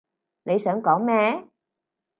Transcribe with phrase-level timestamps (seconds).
[0.41, 1.47] 你想講咩？